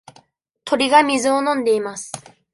[0.65, 2.11] 鳥が水を飲んでいます。